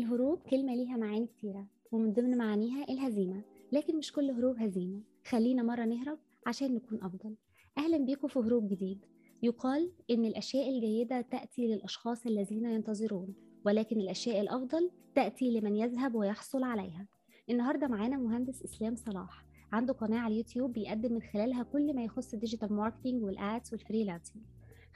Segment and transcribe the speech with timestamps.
[0.00, 3.42] الهروب كلمة ليها معاني كتيرة ومن ضمن معانيها الهزيمة.
[3.72, 5.00] لكن مش كل هروب هزيمة.
[5.26, 7.34] خلينا مرة نهرب عشان نكون أفضل.
[7.78, 9.04] أهلا بيكم في هروب جديد.
[9.42, 13.34] يقال إن الأشياء الجيدة تأتي للأشخاص الذين ينتظرون
[13.64, 17.06] ولكن الأشياء الأفضل تأتي لمن يذهب ويحصل عليها.
[17.50, 19.44] النهاردة معانا مهندس إسلام صلاح.
[19.72, 23.72] عنده قناة على اليوتيوب بيقدم من خلالها كل ما يخص ال digital marketing وال ads
[23.72, 24.42] وال freelancing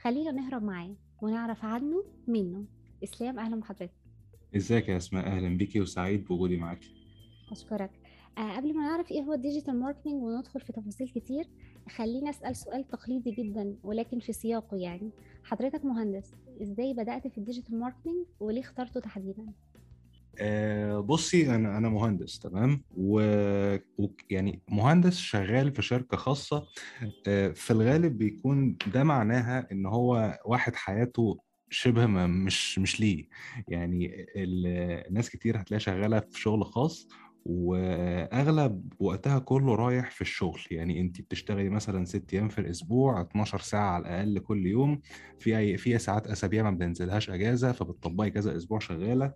[0.01, 2.65] خلينا نهرب معاه ونعرف عنه منه.
[3.03, 4.04] إسلام أهلا بحضرتك.
[4.55, 6.95] ازيك يا أسماء؟ أهلا بيكي وسعيد بوجودي معاكي
[7.51, 7.91] أشكرك.
[8.37, 11.45] آه قبل ما نعرف إيه هو ال digital marketing وندخل في تفاصيل كتير
[11.95, 15.11] خلينا أسأل سؤال تقليدي جدا ولكن في سياقه يعني.
[15.43, 16.31] حضرتك مهندس
[16.61, 19.45] إزاي بدأت في ال digital marketing وليه اخترته تحديدا؟
[20.39, 23.19] آه بصي أنا أنا مهندس تمام؟ و...
[23.97, 24.07] و...
[24.29, 26.67] يعني مهندس شغال في شركة خاصة
[27.27, 31.37] آه في الغالب بيكون ده معناها إن هو واحد حياته
[31.75, 33.27] شبه ما مش مش ليه.
[33.67, 37.07] يعني الناس كتير هتلاقيها شغالة في شغل خاص
[37.45, 40.61] وأغلب وقتها كله رايح في الشغل.
[40.71, 45.01] يعني انت بتشتغلي مثلا ست أيام في الأسبوع 12 ساعة على الأقل كل يوم.
[45.39, 49.33] في أي في ساعات أسابيع ما بننزلهاش أجازة فبتطبقي كذا أسبوع شغالة.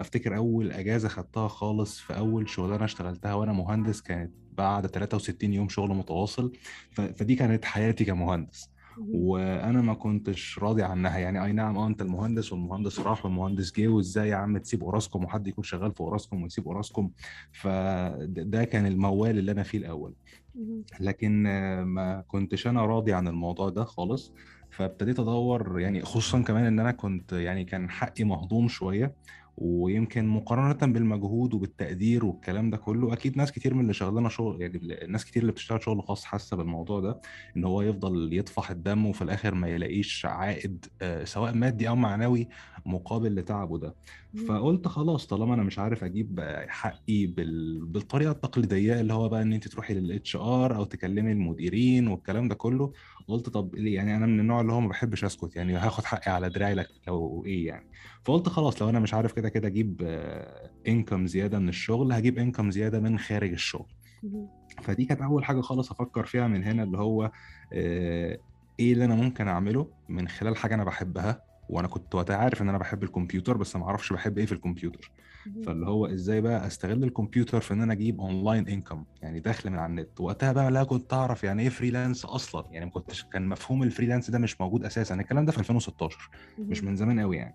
[0.00, 5.68] أفتكر أول أجازة خدتها خالص في أول شغلانة اشتغلتها وأنا مهندس كانت بعد 63 يوم
[5.68, 6.52] شغل متواصل.
[6.90, 8.75] فدي كانت حياتي كمهندس.
[8.98, 11.18] وأنا ما كنتش راضي عنها.
[11.18, 15.24] يعني اي نعم آه انت المهندس والمهندس راح والمهندس جه وازاي يا عم تسيب اوراسكوم
[15.24, 17.12] وحد يكون شغال في اوراسكوم ويسيب اوراسكوم
[17.52, 20.14] فده كان الموال اللي أنا فيه الأول.
[21.00, 21.42] لكن
[21.82, 24.32] ما كنتش أنا راضي عن الموضوع ده خالص.
[24.70, 29.14] فابتديت ادور يعني خصوصا كمان ان أنا كنت يعني كان حقي مهضوم شوية.
[29.56, 34.98] ويمكن مقارنة بالمجهود وبالتقدير والكلام ده كله أكيد ناس كتير من اللي شغالنا شغل يعني
[35.08, 37.20] ناس كتير اللي بتشتغل شغل خاص حاسة بالموضوع ده
[37.56, 40.86] إن هو يفضل يطفح الدم وفي الآخر ما يلاقيش عائد
[41.24, 42.48] سواء مادي أو معنوي
[42.86, 43.94] مقابل لتعبه ده.
[44.48, 47.84] فقلت خلاص طالما أنا مش عارف أجيب حقي بال...
[47.86, 52.54] بالطريقة التقليدية اللي هو بقى إن أنت تروحي للاتش ار أو تكلمي المديرين والكلام ده
[52.54, 52.92] كله
[53.28, 56.48] قلت طب يعني أنا من النوع اللي هو ما بحبش أسكت يعني هاخد حقي على
[56.50, 57.86] دراعي لك لو إيه يعني.
[58.24, 60.02] فقلت خلاص لو أنا مش عارف كده كده أجيب
[60.88, 63.86] انكم زيادة من الشغل هجيب انكم زيادة من خارج الشغل.
[64.82, 67.30] فدي كانت أول حاجة خالص أفكر فيها من هنا اللي هو
[67.72, 72.68] إيه اللي أنا ممكن أعمله من خلال حاجة أنا بحبها؟ وأنا كنت وقتها عارف إن
[72.68, 75.10] أنا بحب الكمبيوتر بس ما أعرفش بحب إيه في الكمبيوتر.
[75.66, 79.78] فاللي هو إزاي بقى أستغل الكمبيوتر في إن أنا أجيب online income يعني دخل من
[79.78, 80.20] على النت.
[80.20, 82.64] وقتها بقى لا كنت أعرف يعني إيه freelance أصلا.
[82.70, 85.14] يعني ما كنتش كان مفهوم ال freelance ده مش موجود أساسا.
[85.14, 87.54] الكلام ده في 2016 مش من زمان قوي يعني.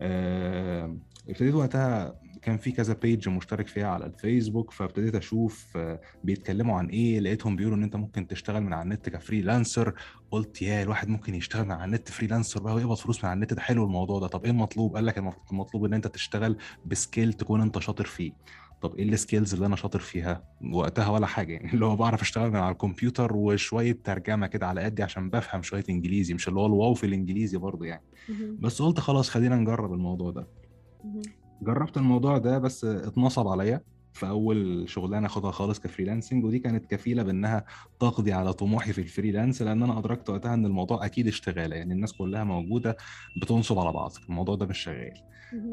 [0.00, 0.96] آه
[1.28, 5.78] ابتديت وقتها كان في كذا page مشترك فيها على الفيسبوك فابتديت أشوف
[6.24, 7.20] بيتكلموا عن إيه.
[7.20, 9.94] لقيتهم بيقولوا إن أنت ممكن تشتغل من على النت ك freelancer
[10.30, 13.54] قلت يا الواحد ممكن يشتغل من على النت freelancer بقى ويقبض فلوس من على النت.
[13.54, 14.26] ده حلو الموضوع ده.
[14.26, 15.18] طب إيه المطلوب؟ قال لك
[15.52, 16.56] المطلوب إن أنت تشتغل
[16.86, 18.32] ب skill تكون أنت شاطر فيه.
[18.82, 21.52] طب إيه ال skills اللي أنا شاطر فيها؟ وقتها ولا حاجة.
[21.52, 25.62] يعني اللي هو بعرف أشتغل من على الكمبيوتر وشوية ترجمة كده على قدي عشان بفهم
[25.62, 26.34] شوية إنجليزي.
[26.34, 28.02] مش اللي هو ال wow في الإنجليزي برضه يعني.
[28.58, 30.48] بس قلت خلاص خلينا نجرب الموضوع ده.
[31.62, 33.80] جربت الموضوع ده بس اتنصب عليا
[34.12, 37.64] في أول شغلانة أخدها خالص ك freelancing ودي كانت كفيلة بإنها
[38.00, 41.94] تقضي على طموحي في ال freelance لأن أنا أدركت وقتها إن الموضوع أكيد اشتغاله يعني
[41.94, 42.96] الناس كلها موجودة
[43.42, 45.12] بتنصب على بعض الموضوع ده مش شغال.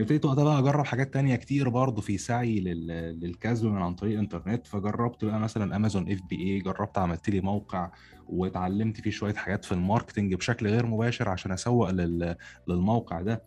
[0.01, 2.87] ابتديت وقتها بقى أجرب حاجات تانية كتير برضه في سعي لل...
[3.19, 7.91] للكسب من عن طريق الإنترنت فجربت بقى مثلا Amazon FBA جربت عملت لي موقع
[8.27, 12.35] واتعلمت فيه شوية حاجات في ال marketing بشكل غير مباشر عشان أسوق لل...
[12.67, 13.43] للموقع ده.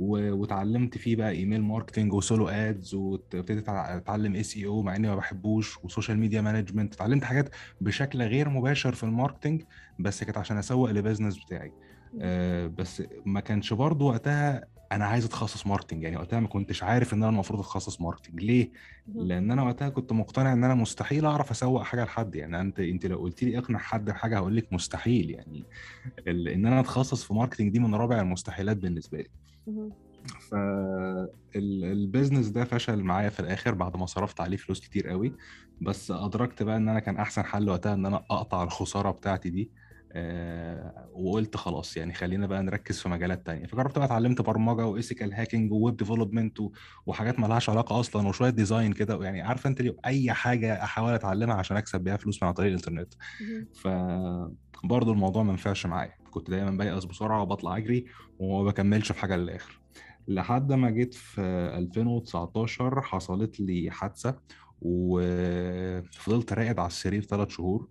[0.00, 5.84] واتعلمت فيه بقى email marketing و solo ads وابتديت أتعلم SEO مع إني ما بحبوش
[5.84, 9.62] و social media management اتعلمت حاجات بشكل غير مباشر في ال marketing
[9.98, 11.72] بس كانت عشان أسوق ل business بتاعي.
[12.20, 17.14] أه بس ما كانش برضو وقتها أنا عايز أتخصص marketing يعني وقتها ما كنتش عارف
[17.14, 18.70] إن أنا المفروض أتخصص marketing ليه؟
[19.14, 22.34] لأن أنا وقتها كنت مقتنع إن أنا مستحيل أعرف أسوق حاجة لحد.
[22.34, 25.30] يعني أنت أنت لو قلت لي اقنع حد بحاجة هقول لك مستحيل.
[25.30, 25.64] يعني
[26.28, 29.28] إن أنا أتخصص في marketing دي من رابع المستحيلات بالنسبة لي.
[31.54, 35.36] فال business ده فشل معايا في الآخر بعد ما صرفت عليه فلوس كتير قوي.
[35.80, 39.72] بس أدركت بقى إن أنا كان أحسن حل وقتها إن أنا أقطع الخسارة بتاعتي دي.
[41.12, 43.66] وقلت خلاص يعني خلينا بقى نركز في مجالات تانية.
[43.66, 46.58] فجربت بقى اتعلمت برمجة و ethical hacking و web development
[47.06, 51.54] وحاجات ما لهاش علاقة أصلا وشوية design كده يعني عارفة أنت أي حاجة أحاول أتعلمها
[51.54, 53.14] عشان أكسب بيها فلوس من عن طريق الإنترنت.
[53.74, 53.88] ف
[54.84, 56.12] برضه الموضوع ما نفعش معايا.
[56.30, 58.04] كنت دايما بيأس بسرعة وبطلع أجري
[58.38, 59.80] وما بكملش في حاجة للآخر.
[60.28, 61.40] لحد ما جيت في
[61.78, 64.38] 2019 حصلت لي حادثة
[64.82, 67.88] وفضلت راقد على السرير ثلاث شهور.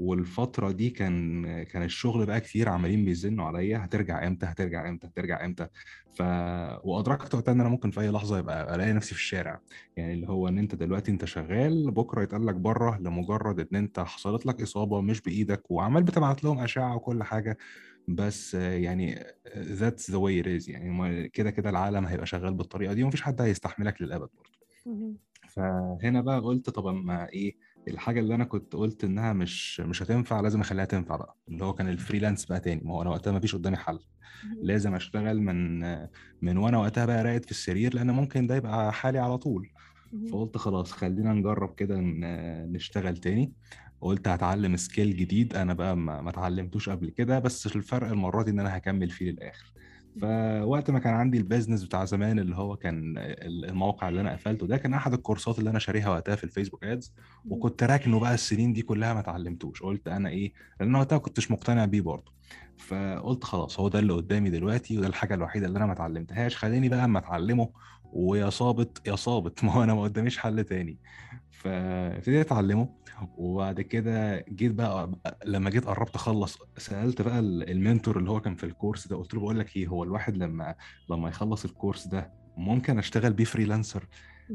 [0.00, 5.44] والفترة دي كان كان الشغل بقى كتير عمالين بيزنوا عليا هترجع إمتى؟ هترجع إمتى؟ هترجع
[5.44, 5.66] إمتى؟
[6.14, 6.22] ف
[6.84, 9.60] وأدركت وقتها إن أنا ممكن في أي لحظة يبقى ألاقي نفسي في الشارع.
[9.96, 14.00] يعني اللي هو إن أنت دلوقتي أنت شغال بكرة يتقال لك بره لمجرد إن أنت
[14.00, 17.58] حصلت لك إصابة مش بإيدك وعمال بتبعت لهم أشعة وكل حاجة
[18.08, 19.16] بس يعني
[19.54, 20.68] that's the way it is.
[20.70, 24.58] يعني كده كده العالم هيبقى شغال بالطريقة دي ومفيش حد هيستحملك للأبد برضه.
[25.48, 30.40] فهنا بقى قلت طب أما إيه الحاجة اللي أنا كنت قلت إنها مش مش هتنفع
[30.40, 31.36] لازم أخليها تنفع بقى.
[31.48, 32.80] اللي هو كان الفريلانس بقى تاني.
[32.84, 33.98] ما هو أنا وقتها ما فيش قدامي حل.
[34.62, 35.80] لازم أشتغل من
[36.42, 39.68] من وأنا وقتها بقى راقد في السرير لأن ممكن ده يبقى حالي على طول.
[40.32, 41.96] فقلت خلاص خلينا نجرب كده
[42.66, 43.52] نشتغل تاني.
[44.00, 45.54] قلت هتعلم skill جديد.
[45.56, 47.38] أنا بقى ما اتعلمتوش قبل كده.
[47.38, 49.72] بس الفرق المرة دي إن أنا هكمل فيه للآخر.
[50.20, 54.66] فوقت ما كان عندي ال business بتاع زمان اللي هو كان الموقع اللي أنا قفلته
[54.66, 57.14] ده كان أحد الكورسات اللي أنا شاريها وقتها في ال Facebook ads
[57.48, 59.82] وكنت راكنه بقى السنين دي كلها ما اتعلمتوش.
[59.82, 62.32] قلت أنا إيه لأن وقتها ما كنتش مقتنع بيه برضه.
[62.78, 66.56] فقلت خلاص هو ده اللي قدامي دلوقتي وده الحاجة الوحيدة اللي أنا ما اتعلمتهاش.
[66.56, 67.72] خليني بقى أما أتعلمه
[68.12, 69.62] ويا صابت يا صابت.
[69.64, 70.98] ما هو أنا ما قداميش حل تاني.
[71.62, 72.88] فابتديت اتعلمه.
[73.36, 75.10] وبعد كده جيت بقى
[75.46, 79.16] لما جيت قربت اخلص سألت بقى ال- ال mentor اللي هو كان في الكورس ده
[79.16, 80.74] قلت له بقول لك إيه هو الواحد لما
[81.10, 84.06] لما يخلص الكورس ده ممكن اشتغل بيه freelancer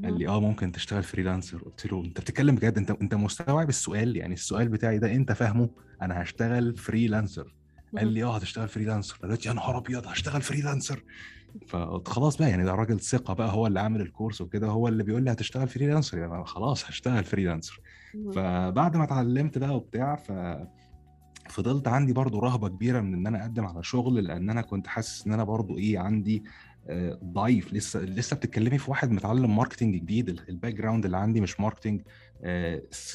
[0.03, 4.17] قال لي آه ممكن تشتغل freelancer قلت له انت بتتكلم بجد؟ انت انت مستوعب السؤال؟
[4.17, 5.69] يعني السؤال بتاعي ده انت فاهمه؟
[6.01, 7.55] أنا هشتغل freelancer
[7.97, 11.03] قال لي آه هتشتغل freelancer قلت يا نهار أبيض هشتغل freelancer
[11.67, 15.03] فقلت خلاص بقى يعني ده راجل ثقة بقى هو اللي عامل الكورس وكده هو اللي
[15.03, 17.81] بيقول لي هتشتغل freelancer يعني أنا خلاص هشتغل freelancer.
[18.35, 20.31] فبعد ما اتعلمت بقى وبتاع ف
[21.50, 25.27] فضلت عندي برضو رهبة كبيرة من إن أنا أقدم على شغل لأن أنا كنت حاسس
[25.27, 26.44] إن أنا برضو إيه عندي
[26.88, 27.73] آه، ضعيف.
[27.73, 32.01] لسه لسه بتتكلمي في واحد متعلم marketing جديد ال- ال background اللي عندي مش marketing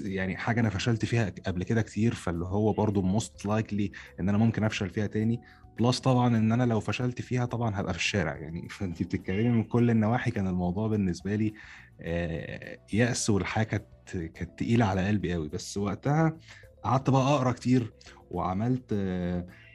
[0.01, 4.39] يعني حاجة أنا فشلت فيها قبل كده كتير فاللي هو برضو most likely إن أنا
[4.39, 5.41] ممكن أفشل فيها تاني.
[5.79, 8.37] plus طبعا إن أنا لو فشلت فيها طبعا هبقى في الشارع.
[8.37, 11.55] يعني فانت بتتكلمي من كل النواحي كان الموضوع بالنسبة لي
[12.01, 13.87] آه، يأس والحياة كانت
[14.35, 16.37] كانت تقيلة على قلبي قوي بس وقتها
[16.85, 17.93] قعدت بقى أقرأ كتير
[18.31, 18.95] وعملت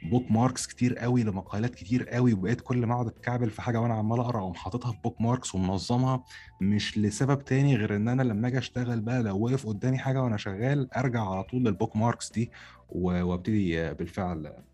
[0.04, 4.20] bookmarks كتير قوي لمقالات كتير قوي وبقيت كل ما أقعد أتكعبل في حاجة وأنا عمال
[4.20, 6.24] أقرأ أقوم حاططها في bookmarks ومنظمها
[6.60, 10.36] مش لسبب تاني غير إن أنا لما أجي أشتغل بقى لو وقف قدامي حاجة وأنا
[10.36, 12.52] شغال أرجع على طول لل bookmarks دي
[12.88, 14.64] وأبتدي بالفعل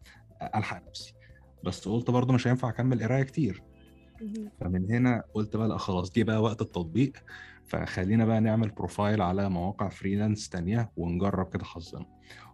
[0.55, 1.15] ألحق نفسي.
[1.63, 3.65] بس قلت برضه مش هينفع أكمل قراية كتير.
[4.61, 7.13] فمن هنا قلت بقى لأ خلاص جه بقى وقت التطبيق.
[7.71, 12.07] فخلينا بقى نعمل profile على مواقع freelance تانية ونجرب كده حظنا.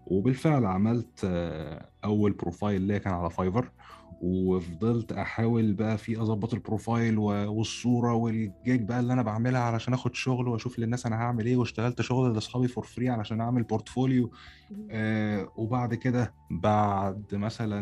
[0.07, 3.71] وبالفعل عملت آه، أول profile ليا كان على Fiverr
[4.23, 10.15] وفضلت أحاول بقى في أظبط ال profile والصورة والجيج بقى اللي أنا بعملها علشان آخد
[10.15, 14.31] شغل وأشوف للناس أنا هعمل إيه واشتغلت شغل لأصحابي for free علشان أعمل portfolio.
[14.91, 17.81] آه وبعد كده بعد مثلا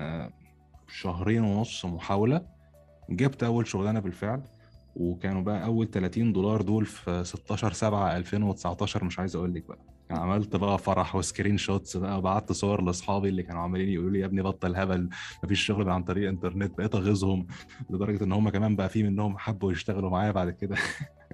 [0.00, 0.32] آه،
[0.88, 2.46] شهرين ونص محاولة
[3.10, 4.42] جبت أول شغلانة بالفعل.
[4.96, 9.78] وكانوا بقى أول 30 دولار دول في 16 7 2019 مش عايز أقول لك بقى.
[10.10, 14.26] عملت بقى فرح و screenshots بقى وبعت صور لأصحابي اللي كانوا عمالين يقولوا لي يا
[14.26, 15.08] ابني بطل هبل
[15.44, 17.46] مفيش شغل عن طريق انترنت بقيت أغيظهم
[17.90, 20.76] لدرجة إن هم كمان بقى في منهم حبوا يشتغلوا معايا بعد كده.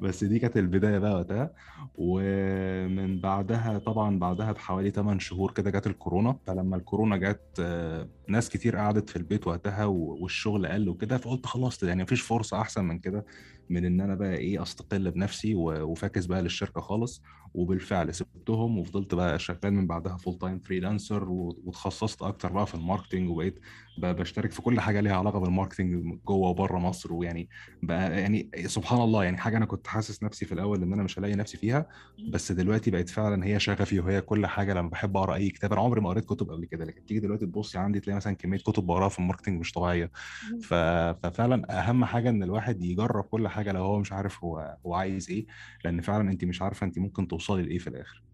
[0.00, 1.52] بس دي كانت البداية بقى وقتها.
[1.94, 6.36] ومن بعدها طبعا بعدها بحوالي 8 شهور كده جت الكورونا.
[6.46, 11.82] فلما الكورونا جت آه، ناس كتير قعدت في البيت وقتها والشغل قل وكده فقلت خلاص
[11.82, 13.26] يعني مفيش فرصة أحسن من كده
[13.70, 17.22] من إن أنا بقى إيه أستقل بنفسي وفاكس بقى للشركة خالص.
[17.54, 22.80] وبالفعل سبتهم وفضلت بقى شغال من بعدها full time freelancer وتخصصت أكتر بقى في ال
[22.80, 23.60] marketing وبقيت
[23.96, 27.48] بشترك في كل حاجة ليها علاقة بال marketing جوه وبره مصر ويعني
[27.82, 31.18] بقى يعني سبحان الله يعني حاجة أنا كنت حاسس نفسي في الأول إن أنا مش
[31.18, 31.86] هلاقي نفسي فيها
[32.26, 35.72] بس دلوقتي بقت فعلا هي شغفي وهي كل حاجة لما بحب أقرأ أي كتاب.
[35.72, 38.58] أنا عمري ما قريت كتب قبل كده لكن تيجي دلوقتي تبصي عندي تلاقي مثلا كمية
[38.58, 40.10] كتب بقراها في ال marketing مش طبيعية.
[40.58, 40.74] ف...
[41.22, 45.30] ففعلا أهم حاجة إن الواحد يجرب كل حاجة لو هو مش عارف هو هو عايز
[45.30, 45.46] إيه
[45.84, 48.24] لأن فعلا انت مش عارفة انت ممكن توصلي لإيه في الآخر.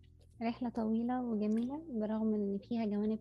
[0.43, 3.19] رحلة طويلة وجميلة برغم إن فيها جوانب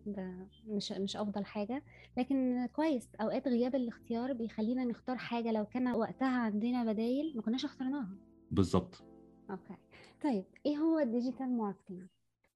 [0.68, 1.82] مش مش أفضل حاجة.
[2.16, 7.64] لكن كويس أوقات غياب الاختيار بيخلينا نختار حاجة لو كان وقتها عندنا بدايل ما كناش
[7.64, 8.14] اخترناها.
[8.50, 9.02] بالظبط
[9.50, 9.76] okay.
[10.22, 12.02] طيب إيه هو ال digital marketing؟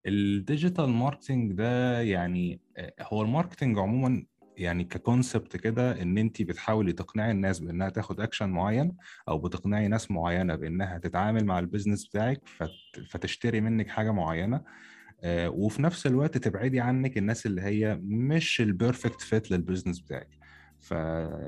[0.07, 6.19] ال digital marketing ده يعني آه، هو ال marketing عموما يعني ك concept كده إن
[6.19, 8.97] انت بتحاولي تقنعي الناس بإنها تاخد اكشن معين
[9.29, 12.71] أو بتقنعي ناس معينة بإنها تتعامل مع ال business بتاعك فت...
[13.11, 14.61] فتشتري منك حاجة معينة
[15.25, 20.01] آه، وفي نفس الوقت تبعدي عنك الناس اللي هي مش ال perfect fit لل business
[20.01, 20.29] بتاعك.
[20.85, 20.95] ف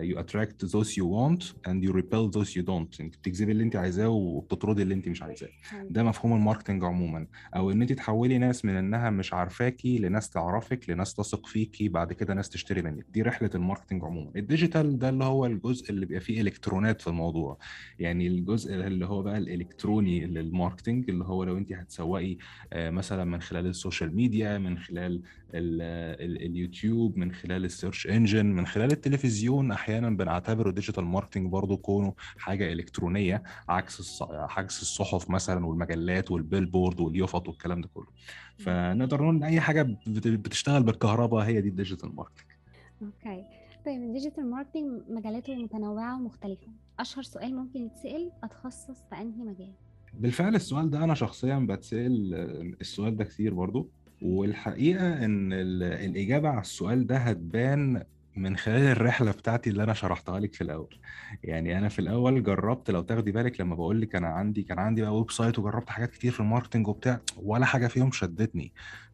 [0.01, 3.01] you attract those you want and you repel those you don't.
[3.01, 5.49] انت بتجذبي اللي انت عايزاه وبتطردي اللي انت مش عايزاه.
[5.91, 7.27] ده مفهوم ال marketing عموما.
[7.57, 12.13] أو إن أنت تحولي ناس من إنها مش عارفاكي لناس تعرفك لناس تثق فيكي بعد
[12.13, 13.07] كده ناس تشتري منك.
[13.13, 14.31] دي رحلة ال marketing عموما.
[14.37, 17.59] ال digital ده اللي هو الجزء اللي بيبقى فيه إلكترونات في الموضوع.
[17.99, 22.37] يعني الجزء اللي هو بقى الإلكتروني لل marketing اللي هو لو أنت هتسوقي
[22.73, 25.23] آه، مثلا من خلال ال social media من خلال
[25.55, 25.83] ال
[26.21, 29.26] ال اليوتيوب من خلال ال search engine من خلال التلفزيون
[29.73, 37.01] أحيانا بنعتبره digital marketing برضه كونه حاجة إلكترونية عكس عكس الصحف مثلا والمجلات وال billboard
[37.01, 38.07] واليفط والكلام ده كله.
[38.59, 42.47] فنقدر نقول إن أي حاجة بت- بتشتغل بالكهرباء هي دي ال digital marketing
[43.03, 43.45] okay.
[43.87, 46.67] طيب ال digital marketing مجالاته متنوعة ومختلفة.
[47.01, 49.73] أشهر سؤال ممكن يتسأل أتخصص في أنهي مجال؟
[50.15, 52.35] بالفعل السؤال ده أنا شخصيا بتسأل
[52.81, 53.89] السؤال ده كتير برضو
[54.23, 58.03] والحقيقة إن ال- الإجابة على السؤال ده هتبان
[58.37, 60.99] من خلال الرحلة بتاعتي اللي أنا شرحتها لك في الأول.
[61.45, 65.03] يعني أنا في الأول جربت لو تاخدي بالك لما بقول لك أنا عندي كان عندي
[65.03, 68.73] بقى website وجربت حاجات كتير في ال marketing وبتاع ولا حاجة فيهم شدتني.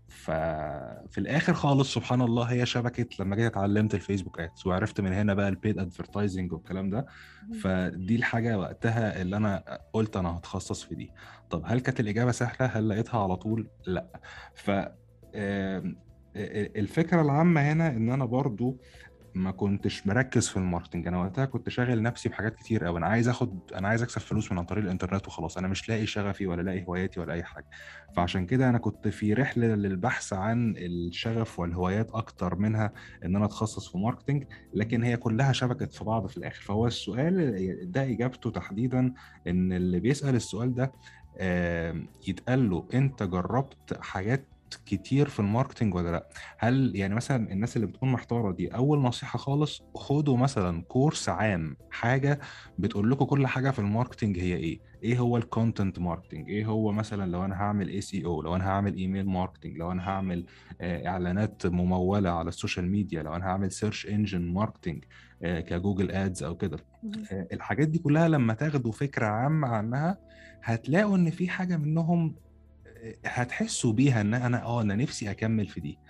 [0.08, 5.12] ففي الآخر خالص سبحان الله هي شبكة لما جيت اتعلمت ال Facebook ads وعرفت من
[5.12, 7.06] هنا بقى ال paid advertising والكلام ده.
[7.60, 11.10] فدي الحاجة وقتها اللي أنا قلت أنا هتخصص في دي.
[11.50, 14.20] طب هل كانت الإجابة سهلة؟ هل لقيتها على طول؟ لأ.
[14.54, 14.70] ف
[15.34, 15.96] آم،
[16.76, 18.80] الفكرة العامة هنا إن أنا برضو
[19.34, 23.06] ما كنتش مركز في ال marketing أنا وقتها كنت شاغل نفسي بحاجات كتير قوي أنا
[23.06, 25.58] عايز آخد أنا عايز أكسب فلوس من عن طريق الإنترنت وخلاص.
[25.58, 27.66] أنا مش لاقي شغفي ولا لاقي هواياتي ولا أي حاجة.
[28.16, 32.92] فعشان كده أنا كنت في رحلة للبحث عن الشغف والهوايات أكتر منها
[33.24, 36.62] إن أنا أتخصص في marketing لكن هي كلها شبكت في بعض في الآخر.
[36.62, 39.14] فهو السؤال ده إجابته تحديدا
[39.46, 40.92] إن اللي بيسأل السؤال ده
[42.28, 44.44] يتقال له أنت جربت حاجات
[44.76, 48.98] كتير في ال marketing ولا لأ؟ هل يعني مثلا الناس اللي بتكون محتارة دي أول
[48.98, 52.40] نصيحة خالص خدوا مثلا كورس عام حاجة
[52.78, 56.66] بتقول لكم كل حاجة في ال marketing هي إيه؟ إيه هو ال content marketing إيه
[56.66, 60.46] هو مثلا لو أنا هعمل SEO لو أنا هعمل email marketing لو أنا هعمل
[60.80, 65.04] آه، إعلانات ممولة على السوشيال ميديا لو أنا هعمل search engine marketing
[65.42, 66.78] ك Google Ads أو كده.
[67.32, 70.18] آه، الحاجات دي كلها لما تاخدوا فكرة عامة عنها
[70.62, 72.34] هتلاقوا إن في حاجة منهم
[73.26, 76.00] هتحسوا بيها إن أنا آه أنا نفسي أكمل في دي.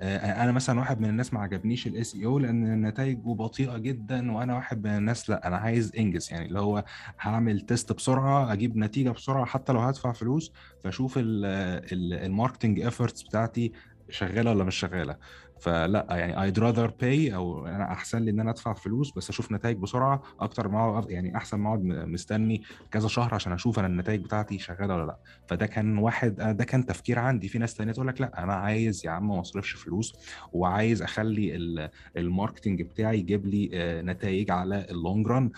[0.00, 4.54] آه، أنا مثلا واحد من الناس ما عجبنيش ال SEO لأن نتائجه بطيئة جدا وأنا
[4.56, 6.28] واحد من الناس لأ أنا عايز إنجز.
[6.32, 6.84] يعني اللي هو
[7.20, 10.52] هعمل test بسرعة أجيب نتيجة بسرعة حتى لو هدفع فلوس
[10.84, 13.72] فأشوف ال marketing efforts بتاعتي
[14.10, 15.16] شغالة ولا مش شغالة.
[15.60, 19.52] فلا يعني I'd rather pay أو أنا أحسن لي إن أنا أدفع فلوس بس أشوف
[19.52, 23.86] نتائج بسرعة أكتر ما أقعد- يعني أحسن ما أقعد مستني كذا شهر عشان أشوف أنا
[23.88, 25.16] النتائج بتاعتي شغالة ولا لأ.
[25.48, 27.48] فده كان واحد آه، ده كان تفكير عندي.
[27.48, 30.12] في ناس تانية تقول لك لأ أنا عايز يا عم ما أصرفش فلوس
[30.52, 35.50] وعايز أخلي ال- ال marketing بتاعي يجيب لي آه، نتائج على ال long run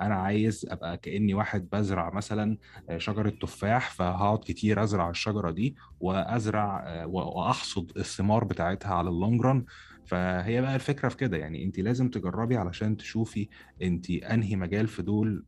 [0.00, 2.56] أنا عايز أبقى كأني واحد بزرع مثلا
[2.90, 9.40] آه، شجرة تفاح فهقعد كتير أزرع الشجرة دي وأزرع آه، وأحصد الثمار بتاعتها على اللونج
[9.42, 9.64] ران
[10.04, 13.48] فهي بقى الفكرة في كده يعني انت لازم تجربي علشان تشوفي
[13.82, 15.44] انت أنهي مجال في دول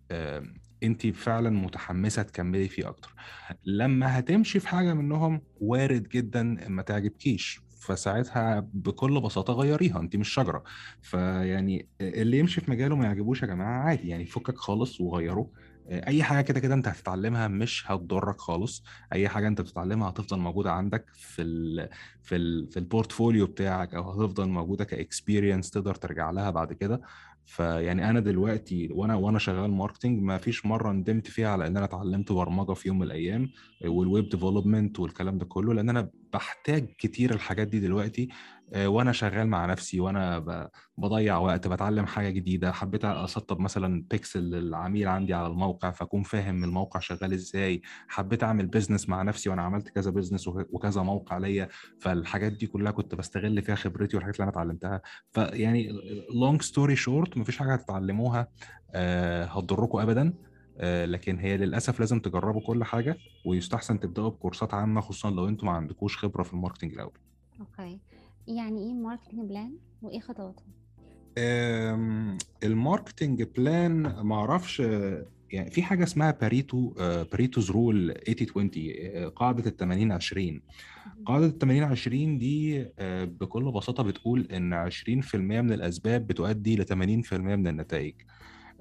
[0.83, 3.14] انت فعلا متحمسة تكملي فيه أكتر.
[3.64, 10.28] لما هتمشي في حاجة منهم وارد جدا ما تعجبكيش فساعتها بكل بساطة غيريها انت مش
[10.28, 10.62] شجرة.
[11.02, 15.50] فيعني اللي يمشي في مجاله ما يعجبوش يا جماعة عادي يعني فكك خالص وغيره
[15.90, 18.85] أي حاجة كده كده أنت هتتعلمها مش هتضرك خالص.
[19.12, 21.88] أي حاجة أنت بتتعلمها هتفضل موجودة عندك في ال
[22.23, 26.73] في ال في ال portfolio بتاعك أو هتفضل موجودة ك experience تقدر ترجع لها بعد
[26.73, 27.00] كده.
[27.47, 31.85] فيعني أنا دلوقتي وأنا وأنا شغال marketing ما فيش مرة ندمت فيها على إن أنا
[31.87, 33.50] اتعلمت برمجة في يوم من الأيام
[33.87, 38.28] وال web development والكلام ده كله لأن أنا بحتاج كتير الحاجات دي دلوقتي
[38.76, 40.38] وأنا شغال مع نفسي وأنا
[40.98, 46.64] بضيع وقت بتعلم حاجة جديدة حبيت أسطب مثلا بيكسل للعميل عندي على الموقع فأكون فاهم
[46.64, 47.82] الموقع شغال إزاي.
[48.08, 51.68] حبيت أعمل business مع نفسي وأنا عملت كذا business وكذا موقع ليا.
[52.00, 55.00] فالحاجات دي كلها كنت بستغل فيها خبرتي والحاجات اللي أنا اتعلمتها.
[55.32, 55.92] فيعني
[56.35, 58.48] long story short مفيش حاجة هتتعلموها
[58.94, 60.32] آه، هتضركم ابدا.
[60.78, 65.66] آه، لكن هي للأسف لازم تجربوا كل حاجة ويستحسن تبدأوا بكورسات عامة خصوصا لو أنتم
[65.66, 67.18] ما عندكوش خبرة في ال marketing الأول.
[67.61, 68.00] Okay.
[68.49, 70.62] يعني إيه marketing plan وإيه خطواته
[71.38, 76.90] أم، ال marketing plan ما أعرفش أه، يعني في حاجة اسمها Pareto
[77.32, 78.70] Pareto's rule 80 20
[79.14, 80.62] أه، قاعدة ال 80 20
[81.26, 86.85] قاعدة ال 80 20 دي أه، بكل بساطة بتقول إن 20% من الأسباب بتؤدي ل
[86.85, 88.14] 80% من النتائج.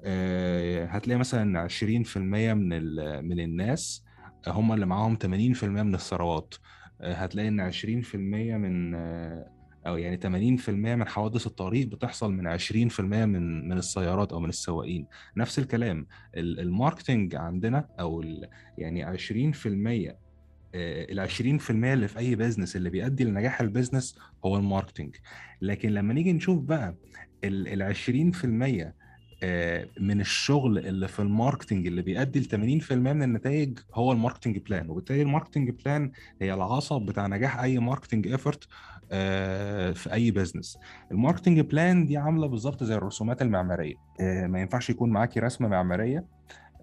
[0.02, 2.84] أه، هتلاقي مثلا 20% من
[3.24, 4.04] من الناس
[4.48, 6.54] هم اللي معاهم 80% من الثروات.
[7.02, 8.14] هتلاقي إن 20%
[8.56, 8.94] من
[9.86, 15.06] أو يعني 80% من حوادث الطريق بتحصل من 20% من من السيارات أو من السواقين.
[15.36, 18.24] نفس الكلام ال- ال marketing عندنا أو
[18.78, 20.14] يعني 20%
[20.74, 25.16] ال 20% اللي في أي business اللي بيؤدي لنجاح ال business هو ال marketing
[25.62, 26.94] لكن لما نيجي نشوف بقى
[27.44, 28.94] ال 20% آه،
[30.00, 34.58] من الشغل اللي في ال marketing اللي بيؤدي ل 80% من النتائج هو ال marketing
[34.58, 34.90] plan.
[34.90, 38.68] وبالتالي ال marketing plan هي العصب بتاع نجاح أي marketing effort
[39.94, 40.78] في أي business
[41.10, 43.94] ال marketing plan دي عاملة بالظبط زي الرسومات المعمارية.
[44.20, 46.24] آه، ما ينفعش يكون معاكي رسمة معمارية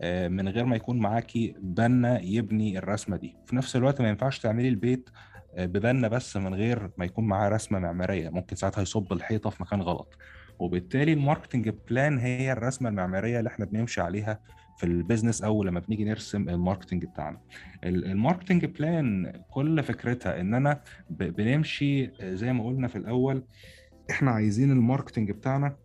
[0.02, 3.36] آه، من غير ما يكون معاكي بنا يبني الرسمة دي.
[3.46, 5.10] في نفس الوقت ما ينفعش تعملي البيت
[5.56, 8.30] آه، ببنا بس من غير ما يكون معاه رسمة معمارية.
[8.30, 10.18] ممكن ساعتها يصب الحيطة في مكان غلط.
[10.60, 14.40] وبالتالي ال marketing plan هي الرسمة المعمارية اللي إحنا بنمشي عليها
[14.78, 17.40] في ال business أو لما بنيجي نرسم ال marketing بتاعنا.
[17.84, 23.44] ال- ال marketing plan كل فكرتها إن أنا بنمشي آه، زي ما قلنا في الأول
[24.12, 25.76] إحنا عايزين ال marketing بتاعنا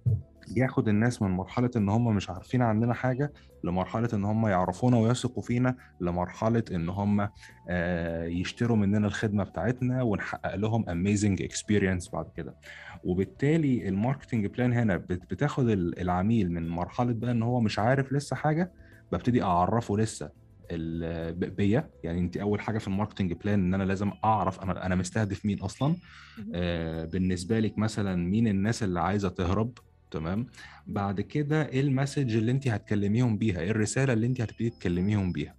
[0.56, 3.32] ياخد الناس من مرحلة إن هم مش عارفين عننا حاجة
[3.64, 7.28] لمرحلة إن هم يعرفونا ويثقوا فينا لمرحلة إن هم
[7.68, 12.54] آه، يشتروا مننا الخدمة بتاعتنا ونحقق لهم amazing experience بعد كده.
[13.04, 17.78] وبالتالي ال marketing plan هنا بت- بتاخد ال- العميل من مرحلة بقى إن هو مش
[17.78, 18.72] عارف لسه حاجة
[19.12, 20.30] ببتدي أعرفه لسه
[21.32, 21.90] بيا.
[22.04, 25.46] يعني انت أول حاجة في ال marketing plan إن أنا لازم أعرف أنا أنا مستهدف
[25.46, 25.96] مين أصلا.
[26.54, 29.78] آه، بالنسبة لك مثلا مين الناس اللي عايزة تهرب
[30.10, 30.46] تمام؟
[30.86, 35.32] بعد كده إيه ال message اللي انت هتكلميهم بيها؟ إيه الرسالة اللي انت هتبتدي تكلميهم
[35.32, 35.54] بيها.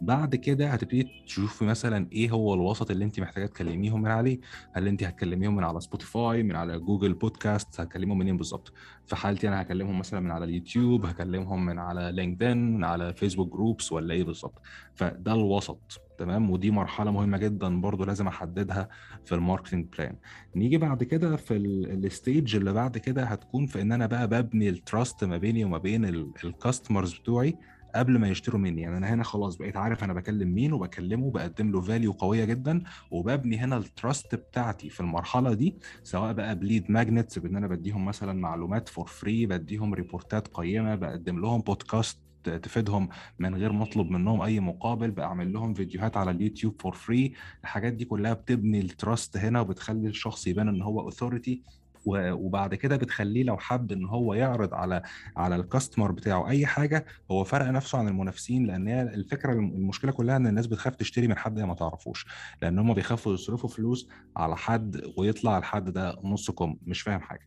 [0.00, 4.40] بعد كده هتبتدي تشوفي مثلا إيه هو الوسط اللي انت محتاجة تكلميهم من عليه.
[4.72, 8.72] هل انت هتكلميهم من على Spotify من على Google Podcast هتكلمهم منين بالظبط؟
[9.06, 13.52] في حالتي أنا هكلمهم مثلا من على اليوتيوب هكلمهم من على LinkedIn من على Facebook
[13.52, 14.62] groups ولا إيه بالظبط.
[14.94, 18.88] فده الوسط تمام؟ ودي مرحلة مهمة جدا برضو لازم أحددها
[19.24, 20.16] في ال marketing plan
[20.56, 24.68] نيجي بعد كده في ال stage اللي بعد كده هتكون في إن أنا بقى ببني
[24.68, 26.04] ال trust ما بيني وما بين
[26.44, 27.56] ال customers بتوعي.
[27.94, 28.80] قبل ما يشتروا مني.
[28.82, 32.82] يعني أنا هنا خلاص بقيت عارف أنا بكلم مين وبكلمه بقدم له value قوية جدا
[33.10, 37.66] وببني هنا ال trust بتاعتي في المرحلة دي سواء بقى ب lead magnets بإن أنا
[37.66, 43.08] بديهم مثلا معلومات for free بديهم ريبورتات قيمة بقدم لهم بودكاست تفيدهم
[43.38, 47.32] من غير ما اطلب منهم أي مقابل بعمل لهم فيديوهات على ال YouTube for free
[47.62, 51.62] الحاجات دي كلها بتبني ال trust هنا وبتخلي الشخص يبان إن هو authority
[52.06, 55.02] وبعد كده بتخليه لو حب إن هو يعرض على
[55.36, 60.12] على ال customer بتاعه أي حاجة هو فرق نفسه عن المنافسين لأن هي الفكرة المشكلة
[60.12, 62.26] كلها إن الناس بتخاف تشتري من حد هي ما تعرفوش
[62.62, 67.46] لأن هم بيخافوا يصرفوا فلوس على حد ويطلع الحد ده نص كم مش فاهم حاجة.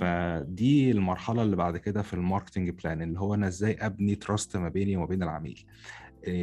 [0.00, 4.56] فدي المرحلة اللي بعد كده في ال marketing plan اللي هو أنا إزاي أبني trust
[4.56, 5.64] ما بيني وما بين العميل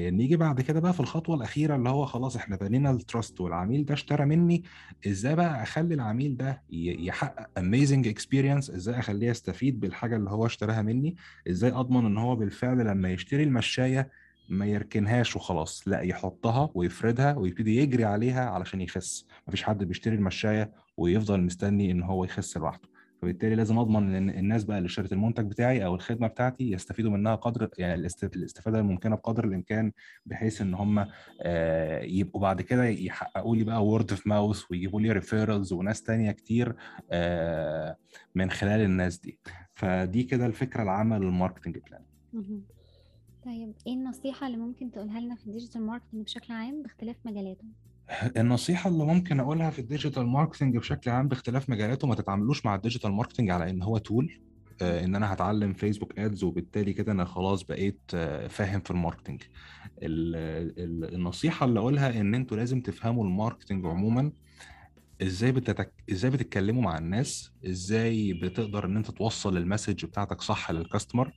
[0.09, 3.85] نيجي بعد كده بقى في الخطوة الأخيرة اللي هو خلاص إحنا بنينا ال trust والعميل
[3.85, 4.63] ده اشترى مني
[5.07, 10.81] إزاي بقى أخلي العميل ده يحقق amazing experience إزاي أخليه يستفيد بالحاجة اللي هو اشتراها
[10.81, 11.15] مني؟
[11.49, 14.09] إزاي أضمن إن هو بالفعل لما يشتري المشاية
[14.49, 19.25] ما يركنهاش وخلاص لأ يحطها ويفردها ويبتدي يجري عليها علشان يخس.
[19.47, 22.94] مفيش حد بيشتري المشاية ويفضل مستني إن هو يخس لوحده.
[23.21, 27.35] فبالتالي لازم أضمن إن الناس بقى اللي اشترت المنتج بتاعي أو الخدمة بتاعتي يستفيدوا منها
[27.35, 29.91] قدر يعني الاست- الاستفادة الممكنة بقدر الإمكان
[30.25, 31.05] بحيث إن هم
[31.41, 36.31] آه، يبقوا بعد كده يحققوا لي بقى word of mouth ويجيبوا لي referrals وناس تانية
[36.31, 36.75] كتير
[37.11, 37.97] آه،
[38.35, 39.39] من خلال الناس دي
[39.73, 42.01] فدي كده الفكرة العامة لل marketing plan.
[43.45, 47.65] طيب إيه النصيحة اللي ممكن تقولها لنا في ال digital marketing بشكل عام باختلاف مجالاته؟
[48.37, 52.75] النصيحة اللي ممكن أقولها في ال digital marketing بشكل عام باختلاف مجالاته ما تتعاملوش مع
[52.75, 54.39] ال digital marketing على إن هو tool
[54.81, 59.41] إن أنا هتعلم Facebook ads وبالتالي كده أنا خلاص بقيت آه، فاهم في ال marketing
[60.03, 60.35] ال-
[60.79, 64.31] ال- النصيحة اللي أقولها إن أنتوا لازم تفهموا ال marketing عموما
[65.21, 65.93] إزاي بتتك...
[66.11, 71.31] إزاي بتتكلموا مع الناس إزاي بتقدر إن أنت توصل ال message بتاعتك صح لل customer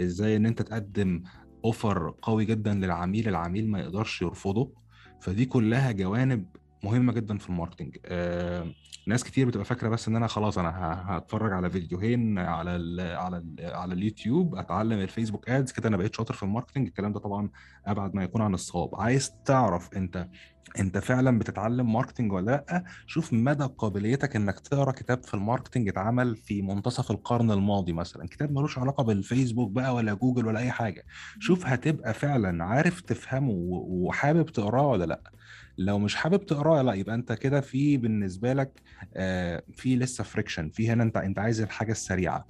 [0.00, 1.22] إزاي إن أنت تقدم
[1.64, 4.81] offer قوي جدا للعميل العميل ما يقدرش يرفضه.
[5.22, 6.44] فدي كلها جوانب
[6.82, 8.66] مهمة جدا في ال marketing آه،
[9.06, 10.70] ناس كتير بتبقى فاكرة بس إن أنا خلاص أنا
[11.08, 15.96] هتفرج على فيديوهين على ال على ال على اليوتيوب أتعلم ال Facebook ads كده أنا
[15.96, 17.50] بقيت شاطر في ال marketing الكلام ده طبعا
[17.86, 18.94] أبعد ما يكون عن الصواب.
[19.00, 20.28] عايز تعرف أنت
[20.78, 25.88] أنت فعلا بتتعلم marketing ولا لأ؟ شوف مدى قابليتك إنك تقرأ كتاب في ال marketing
[25.88, 28.26] اتعمل في منتصف القرن الماضي مثلا.
[28.28, 31.04] كتاب ملوش علاقة بالفيسبوك بقى ولا جوجل ولا أي حاجة.
[31.40, 35.32] شوف هتبقى فعلا عارف تفهمه وحابب تقراه ولا لأ.
[35.78, 38.82] لو مش حابب تقراه لا يبقى أنت كده في بالنسبة لك
[39.14, 42.46] آه، في لسه friction في هنا أنت أنت عايز الحاجة السريعة.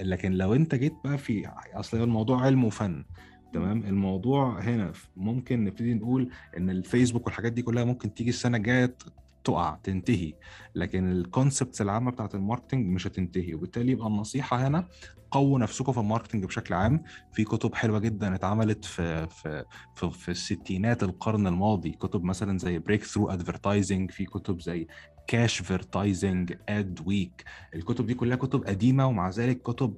[0.00, 3.04] لكن لو أنت جيت بقى في أصل الموضوع علم وفن
[3.52, 8.96] تمام؟ الموضوع هنا ممكن نبتدي نقول إن الفيسبوك والحاجات دي كلها ممكن تيجي السنة الجاية
[9.44, 10.32] تقع تنتهي.
[10.74, 13.54] لكن ال concepts العامة بتاعت ال marketing مش هتنتهي.
[13.54, 14.88] وبالتالي يبقى النصيحة هنا
[15.30, 17.02] قووا نفسكم في ال marketing بشكل عام.
[17.32, 21.90] في كتب حلوة جدا اتعملت في في في, في الستينات القرن الماضي.
[21.90, 24.86] كتب مثلا زي Breakthrough Advertising في كتب زي
[25.26, 29.94] Cashvertising اد ويك الكتب دي كلها كتب قديمة ومع ذلك كتب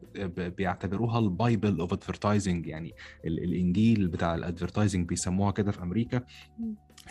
[0.56, 2.92] بيعتبروها ال bible of advertising يعني
[3.24, 6.20] الإنجيل بتاع ال advertising بيسموها كده في أمريكا.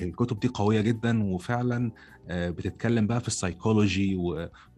[0.02, 1.92] الكتب دي قوية جدا وفعلا
[2.30, 4.18] بتتكلم بقى في السايكولوجي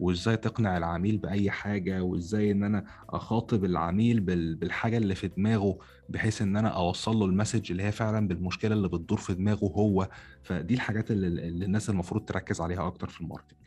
[0.00, 4.20] وإزاي تقنع العميل بأي حاجة وإزاي إن أنا أخاطب العميل
[4.54, 8.74] بالحاجة اللي في دماغه بحيث إن أنا أوصل له ال message اللي هي فعلا بالمشكلة
[8.74, 10.08] اللي بتدور في دماغه هو.
[10.42, 13.58] فدي الحاجات اللي, الناس المفروض تركز عليها أكتر في ال marketing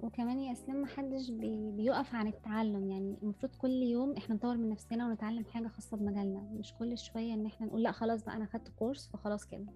[0.00, 1.70] وكمان يا اسلام محدش بي...
[1.70, 2.90] بيقف عن التعلم.
[2.90, 6.40] يعني المفروض كل يوم إحنا نطور من نفسنا ونتعلم حاجة خاصة بمجالنا.
[6.58, 9.66] مش كل شوية إن إحنا نقول لأ خلاص بقى أنا خدت كورس فخلاص كده.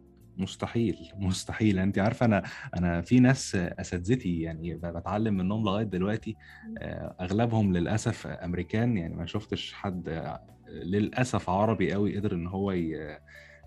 [0.40, 1.78] مستحيل مستحيل.
[1.78, 2.42] انت عارفة أنا
[2.78, 6.38] أنا في ناس أساتذتي يعني بتعلم منهم لغاية دلوقتي
[7.20, 8.96] أغلبهم للأسف أمريكان.
[8.96, 10.34] يعني ما شفتش حد
[10.68, 12.72] للأسف عربي قوي قدر إن هو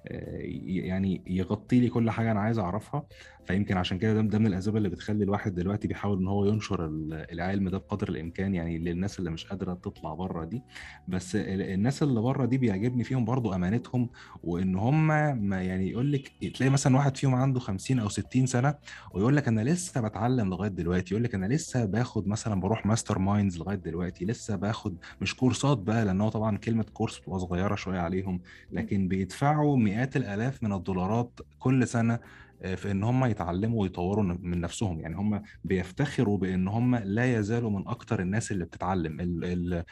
[0.06, 3.08] يعني يغطي لي كل حاجة أنا عايز أعرفها.
[3.46, 7.70] فيمكن عشان كده ده من الأسباب اللي بتخلي الواحد دلوقتي بيحاول إن هو ينشر العلم
[7.70, 10.64] ده بقدر الإمكان يعني للناس اللي مش قادرة تطلع بره دي.
[11.08, 14.10] بس الناس اللي بره دي بيعجبني فيهم برضو أمانتهم
[14.44, 15.08] وإن هم
[15.48, 18.76] ما يعني يقول لك تلاقي مثلا واحد فيهم عنده 50 أو 60 سنة
[19.14, 21.14] ويقول لك أنا لسه بتعلم لغاية دلوقتي.
[21.14, 24.26] يقول لك أنا لسه باخد مثلا بروح masterminds لغاية دلوقتي.
[24.26, 28.42] لسه باخد مش كورسات بقى لأن هو طبعا كلمة كورس بتبقى صغيرة شوية عليهم.
[28.72, 32.20] لكن بيدفعوا مئات الآلاف من الدولارات كل سنة
[32.64, 35.00] في إن هم يتعلموا ويطوروا من نفسهم.
[35.00, 39.20] يعني هم بيفتخروا بإن هم لا يزالوا من أكتر الناس اللي بتتعلم.
[39.20, 39.84] ال ال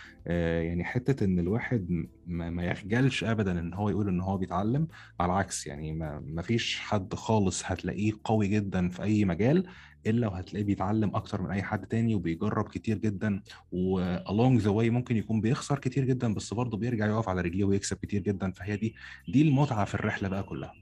[0.67, 4.88] يعني حتة إن الواحد ما يخجلش ابدا إن هو يقول إن هو بيتعلم
[5.19, 5.67] على العكس.
[5.67, 5.93] يعني
[6.25, 9.67] ما فيش حد خالص هتلاقيه قوي جدا في أي مجال
[10.07, 13.41] إلا وهتلاقيه بيتعلم أكتر من أي حد تاني وبيجرب كتير جدا.
[13.71, 17.63] و along the way ممكن يكون بيخسر كتير جدا بس برضه بيرجع يقف على رجليه
[17.63, 18.51] ويكسب كتير جدا.
[18.51, 18.95] فهي دي
[19.27, 20.73] دي المتعة في الرحلة بقى كلها.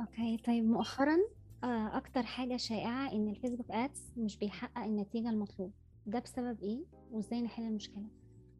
[0.00, 1.16] Okay طيب مؤخرا
[1.64, 5.72] أكتر حاجة شائعة إن ال Facebook ads مش بيحقق النتيجة المطلوب
[6.06, 8.04] ده بسبب إيه؟ وإزاي نحل المشكلة؟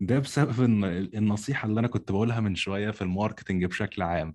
[0.00, 0.60] ده بسبب
[1.14, 4.34] النصيحة اللي أنا كنت بقولها من شوية في ال marketing بشكل عام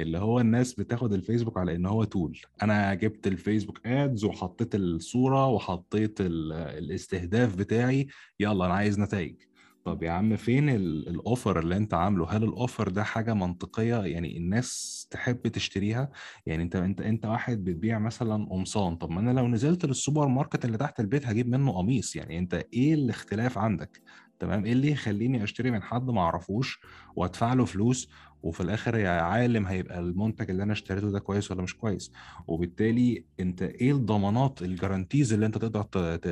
[0.00, 4.74] اللي هو الناس بتاخد الفيسبوك على إن هو tool أنا جبت ال Facebook ads وحطيت
[4.74, 8.06] الصورة وحطيت الاستهداف بتاعي
[8.40, 9.36] يلا أنا عايز نتائج.
[9.84, 13.96] طب يا عم فين ال offer اللي انت عامله؟ هل ال offer ده حاجة منطقية؟
[13.96, 16.10] يعني الناس تحب تشتريها؟
[16.46, 20.64] يعني انت انت انت واحد بتبيع مثلا قمصان طب ما أنا لو نزلت للسوبر ماركت
[20.64, 22.16] اللي تحت البيت هجيب منه قميص.
[22.16, 24.02] يعني انت إيه الاختلاف عندك؟
[24.38, 26.80] تمام؟ إيه اللي يخليني اشتري من حد ما اعرفوش
[27.16, 28.10] وادفع له فلوس
[28.42, 32.12] وفي الآخر يا عالم هيبقى المنتج اللي أنا اشتريته ده كويس ولا مش كويس.
[32.46, 35.82] وبالتالي أنت إيه الضمانات ال guarantees اللي أنت تقدر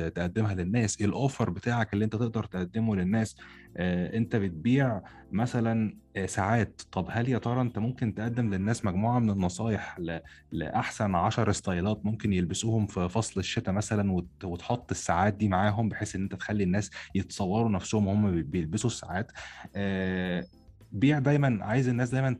[0.09, 3.35] تقدمها للناس؟ إيه ال offer بتاعك اللي أنت تقدر تقدمه للناس؟
[3.77, 6.81] آه أنت بتبيع مثلا ساعات.
[6.91, 10.19] طب هل يا ترى أنت ممكن تقدم للناس مجموعة من النصايح ل...
[10.51, 14.27] لأحسن 10 ستايلات ممكن يلبسوهم في فصل الشتاء مثلا وت...
[14.43, 19.31] وتحط الساعات دي معاهم بحيث إن أنت تخلي الناس يتصوروا نفسهم وهم بيلبسوا الساعات؟
[19.75, 20.45] آه
[20.91, 22.37] بيع دايما عايز الناس دايما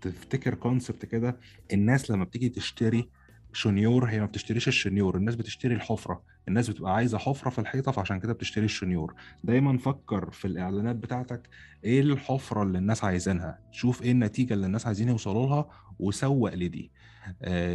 [0.00, 1.36] تفتكر concept كده.
[1.72, 3.08] الناس لما بتيجي تشتري
[3.52, 6.22] شنيور هي ما بتشتريش الشنيور الناس بتشتري الحفرة.
[6.48, 9.14] الناس بتبقى عايزة حفرة في الحيطة فعشان كده بتشتري الشنيور.
[9.44, 11.48] دايما فكر في الإعلانات بتاعتك
[11.84, 16.90] إيه الحفرة اللي الناس عايزينها؟ شوف إيه النتيجة اللي الناس عايزين يوصلوا لها وسوق لدي.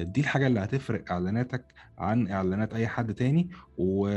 [0.04, 1.66] دي الحاجة اللي هتفرق إعلاناتك
[1.98, 4.10] عن إعلانات أي حد تاني و...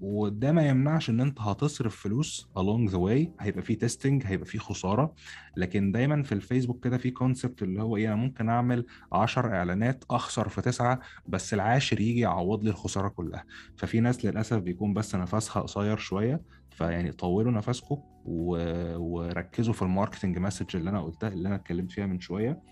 [0.00, 4.58] وده ما يمنعش إن أنت هتصرف فلوس along the way هيبقى فيه testing هيبقى فيه
[4.58, 5.14] خسارة.
[5.56, 10.04] لكن دايما في الفيسبوك كده في concept اللي هو إيه أنا ممكن أعمل 10 إعلانات
[10.10, 13.44] أخسر في تسعة بس العاشر يجي يعوض لي الخسارة كلها.
[13.76, 18.56] ففي ناس للأسف بيكون بس نفسها قصير شوية فيعني طولوا نفسكم و...
[18.96, 22.62] وركزوا في ال marketing message اللي أنا قلتها اللي أنا اتكلمت فيها من شوية.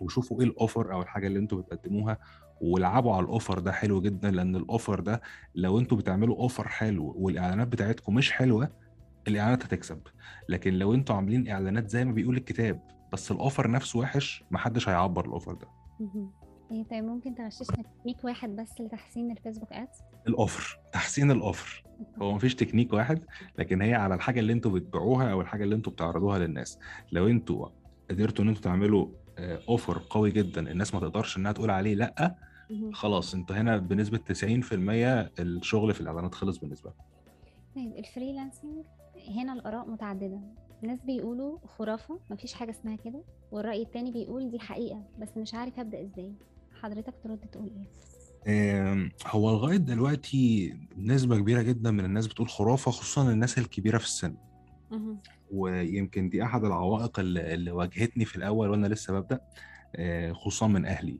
[0.00, 2.18] وشوفوا إيه ال offer أو الحاجة اللي أنتوا بتقدموها
[2.60, 5.20] والعبوا على ال offer ده حلو جدا لأن ال offer ده
[5.54, 8.68] لو أنتوا بتعملوا offer حلو والإعلانات بتاعتكم مش حلوة
[9.28, 10.00] الإعلانات هتكسب.
[10.48, 12.80] لكن لو أنتوا عاملين إعلانات زي ما بيقول الكتاب
[13.12, 15.68] بس ال offer نفسه وحش محدش هيعبر ال offer ده.
[16.72, 19.98] إيه طيب ممكن تغششنا تكنيك واحد بس لتحسين ال Facebook ads
[20.28, 21.84] ال offer تحسين ال offer
[22.22, 23.24] هو مفيش تكنيك واحد
[23.58, 26.78] لكن هي على الحاجة اللي أنتوا بتبيعوها أو الحاجة اللي أنتوا بتعرضوها للناس.
[27.12, 27.68] لو أنتوا
[28.10, 30.70] قدرتوا إن أنتوا تعملوا offer قوي جدا.
[30.70, 32.34] الناس ما تقدرش إنها تقول عليه لأ.
[32.92, 36.96] خلاص أنت هنا بنسبة 90% الشغل في الإعلانات خلص بالنسبة لك.
[37.76, 38.84] طيب ال freelancing
[39.28, 40.40] هنا الآراء متعددة.
[40.82, 43.22] ناس بيقولوا خرافة مفيش حاجة اسمها كده.
[43.52, 46.34] والرأي التاني بيقول دي حقيقة بس مش عارف أبدأ إزاي.
[46.82, 47.70] حضرتك ترد تقول
[48.46, 54.04] إيه؟ هو لغاية دلوقتي نسبة كبيرة جدا من الناس بتقول خرافة خصوصا الناس الكبيرة في
[54.04, 54.36] السن.
[55.50, 59.40] ويمكن دي أحد العوائق اللي, واجهتني في الأول وأنا لسه ببدأ
[59.96, 61.18] آه، خصوصا من أهلي.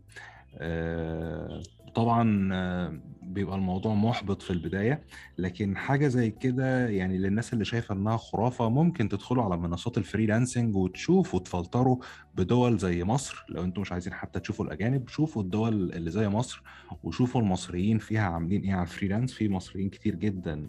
[0.58, 1.62] آه،
[1.94, 5.02] طبعا آه، بيبقى الموضوع محبط في البداية
[5.38, 10.05] لكن حاجة زي كده يعني للناس اللي شايفة إنها خرافة ممكن تدخلوا على منصات ال
[10.05, 11.96] freelancing وتشوفوا وتفلتروا
[12.34, 13.44] بدول زي مصر.
[13.48, 16.62] لو أنتم مش عايزين حتى تشوفوا الأجانب شوفوا الدول اللي زي مصر
[17.02, 19.32] وشوفوا المصريين فيها عاملين إيه على ال freelance.
[19.32, 20.68] في مصريين كتير جدا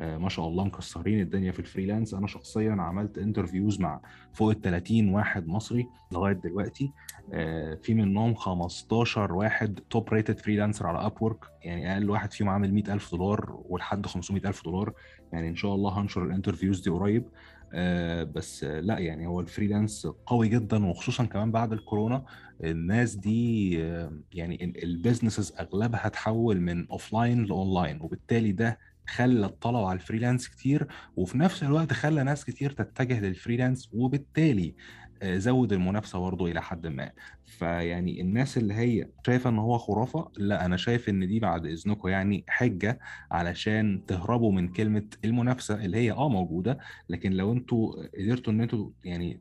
[0.00, 2.14] ما شاء الله مكسرين الدنيا في ال freelance.
[2.14, 4.00] أنا شخصيا عملت interviews مع
[4.32, 6.92] فوق ال 30 واحد مصري لغاية دلوقتي.
[7.32, 12.74] آه، في منهم 15 واحد top rated freelancer على Upwork يعني أقل واحد فيهم عامل
[12.74, 14.92] 100000 دولار ولحد 500000 دولار.
[15.32, 17.24] يعني إن شاء الله هنشر ال interviews دي قريب.
[17.72, 22.24] آه، بس آه، لا يعني هو ال freelance قوي جدا وخصوصا كمان بعد الكورونا.
[22.64, 29.46] الناس دي آه، يعني ال businesses أغلبها تحول من offline ل online وبالتالي ده خلى
[29.46, 34.74] الطلب على ال freelance كتير وفي نفس الوقت خلى ناس كتير تتجه لل freelance وبالتالي
[35.22, 37.10] آه، زود المنافسة برضه إلى حد ما.
[37.46, 42.08] فيعني الناس اللي هي شايفة إن هو خرافة لا أنا شايف إن دي بعد إذنكم
[42.08, 42.98] يعني حجة
[43.30, 46.78] علشان تهربوا من كلمة المنافسة اللي هي آه موجودة.
[47.08, 49.40] لكن لو أنتوا قدرتوا إن أنتوا يعني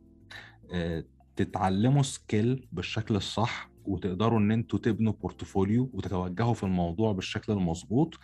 [0.74, 1.04] آه،
[1.36, 8.20] تتعلموا skill بالشكل الصح وتقدروا إن أنتوا تبنوا portfolio وتتوجهوا في الموضوع بالشكل المظبوط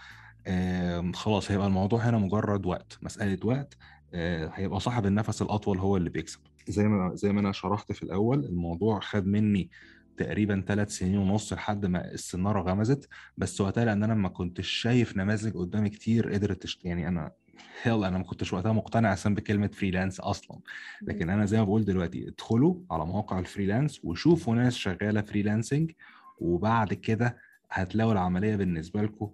[1.14, 3.78] خلاص هيبقى الموضوع هنا مجرد وقت مسألة وقت
[4.14, 6.40] آه، هيبقى صاحب النفس الأطول هو اللي بيكسب.
[6.68, 9.70] زي ما زي ما أنا شرحت في الأول الموضوع خد مني
[10.18, 15.18] تقريبا ثلاث سنين ونص لحد ما السنارة غمزت بس وقتها لأن أنا ما كنتش شايف
[15.18, 16.86] نماذج قدامي كتير قدرت تشت...
[16.86, 17.32] يعني أنا
[17.84, 20.60] هيل أنا ما كنتش وقتها مقتنع أصلا بكلمة freelance أصلا.
[21.02, 25.92] لكن أنا زي ما بقول دلوقتي ادخلوا على مواقع ال freelance وشوفوا ناس شغالة freelancing
[26.38, 27.38] وبعد كده
[27.70, 29.32] هتلاقوا العملية بالنسبة لكم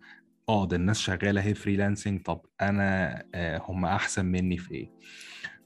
[0.50, 4.92] آه ده الناس شغالة هي freelancing طب أنا آه هم أحسن مني في إيه؟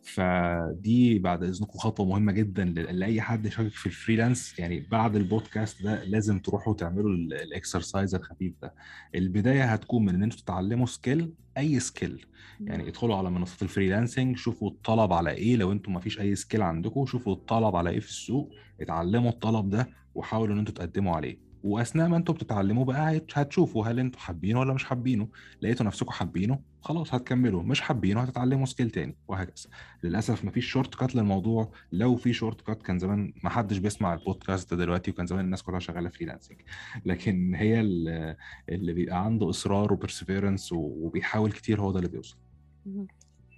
[0.01, 5.83] فدي بعد إذنكم خطوة مهمة جدا لأي حد شاكك في ال freelance يعني بعد البودكاست
[5.83, 8.73] ده لازم تروحوا تعملوا ال- ال exercise الخفيف ده.
[9.15, 12.25] البداية هتكون من إن أنتوا تتعلموا skill أي skill
[12.61, 15.55] يعني ادخلوا على منصات ال freelancing شوفوا الطلب على إيه.
[15.55, 18.51] لو أنتم ما فيش أي skill عندكم شوفوا الطلب على إيه في السوق.
[18.81, 21.52] اتعلموا الطلب ده وحاولوا إن أنتم تقدموا عليه.
[21.63, 25.27] وأثناء ما أنتم بتتعلموا بقى هت- هتشوفوا هل أنتم حابينه ولا مش حابينه.
[25.61, 29.65] لقيتوا نفسكم حابينه خلاص هتكملوا مش حابينه هتتعلموا skill تاني وهكذا.
[30.03, 31.71] للأسف مفيش shortcut للموضوع.
[31.91, 35.79] لو في shortcut كان زمان ما حدش بيسمع البودكاست ده دلوقتي وكان زمان الناس كلها
[35.79, 36.61] شغالة freelancing
[37.05, 38.35] لكن هي ال-
[38.69, 42.37] اللي بيبقى عنده إصرار و perseverance وبيحاول كتير هو ده اللي بيوصل.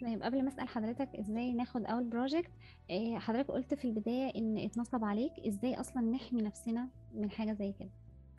[0.02, 2.52] طيب قبل ما أسأل حضرتك إزاي ناخد أول project
[2.90, 7.74] إيه حضرتك قلت في البداية إن اتنصب عليك إزاي أصلا نحمي نفسنا من حاجة زي
[7.80, 7.90] كده؟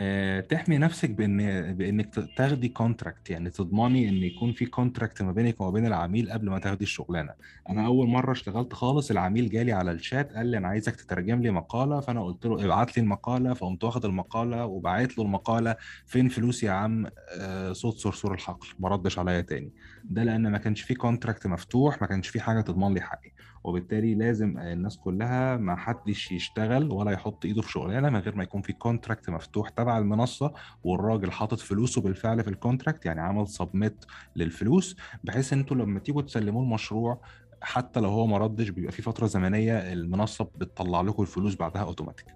[0.01, 1.37] آه، تحمي نفسك بإن
[1.75, 6.51] بإنك تاخدي contract يعني تضمني إن يكون في contract ما بينك وما بين العميل قبل
[6.51, 7.33] ما تاخدي الشغلانة.
[7.69, 11.51] أنا أول مرة اشتغلت خالص العميل جالي على الشات قال لي أنا عايزك تترجم لي
[11.51, 16.63] مقالة فأنا قلت له ابعت لي المقالة فقمت واخد المقالة وبعت له المقالة فين فلوس
[16.63, 17.07] يا عم؟
[17.41, 19.73] آه، صوت صرصور الحقل ما ردش عليا تاني.
[20.11, 23.33] ده لأن ما كانش في كونتراكت مفتوح ما كانش في حاجة تضمن لي حقي
[23.65, 28.43] وبالتالي لازم الناس كلها ما حدش يشتغل ولا يحط إيده في شغلانة من غير ما
[28.43, 30.53] يكون في contract مفتوح تبع المنصة
[30.85, 34.05] والراجل حاطط فلوسه بالفعل في ال contract يعني عمل submit
[34.37, 37.21] للفلوس بحيث إن أنتوا لما تيجوا تسلموا المشروع
[37.63, 42.27] حتى لو هو ما ردش بيبقى في فترة زمنية المنصة بتطلع لكم الفلوس بعدها اوتوماتيك.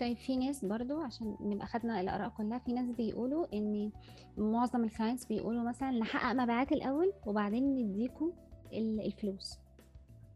[0.00, 3.90] طيب في ناس برضو عشان نبقى خدنا الآراء كلها في ناس بيقولوا إن
[4.38, 8.30] معظم ال clients بيقولوا مثلا نحقق مبيعات الأول وبعدين نديكوا
[8.72, 9.58] ال- الفلوس.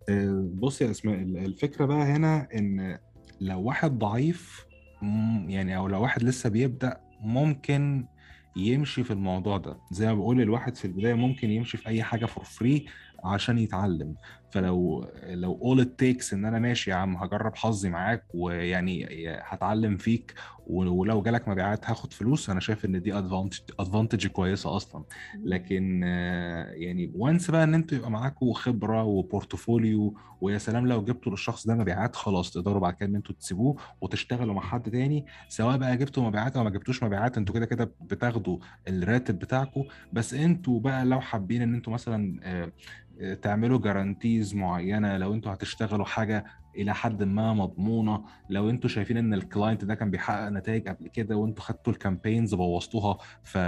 [0.09, 2.99] آه، بص يا أسماء ال- الفكرة بقى هنا إن
[3.41, 4.67] لو واحد ضعيف
[5.47, 8.07] يعني أو لو واحد لسه بيبدأ ممكن
[8.57, 9.77] يمشي في الموضوع ده.
[9.91, 12.87] زي ما بقول الواحد في البداية ممكن يمشي في أي حاجة for free
[13.25, 14.15] عشان يتعلم.
[14.51, 19.07] فلو لو all it takes إن أنا ماشي يا عم هجرب حظي معاك ويعني
[19.43, 20.35] هتعلم فيك
[20.67, 22.51] ولو جالك مبيعات هاخد فلوس.
[22.51, 25.05] أنا شايف إن دي advantage advantage كويسة أصلا.
[25.45, 31.33] لكن يعني once بقى إن أنتوا يبقى معاكم خبرة و portfolio ويا سلام لو جبتوا
[31.33, 35.27] للشخص ده مبيعات خلاص تقدروا بعد كده إن أنتوا تسيبوه وتشتغلوا مع حد تاني.
[35.49, 38.59] سواء بقى جبتوا مبيعات أو ما جبتوش مبيعات أنتوا كده كده بتاخدوا
[38.89, 42.73] الراتب بتاعكم بس أنتوا بقى لو حابين إن أنتوا مثلا آه،
[43.21, 43.35] آه،
[44.39, 46.45] guarantees معينة لو أنتوا هتشتغلوا حاجة
[46.77, 51.09] إلى حد ما مضمونة لو أنتوا شايفين إن ال client ده كان بيحقق نتائج قبل
[51.09, 53.59] كده وانتوا خدتوا ال campaigns بوظتوها ف...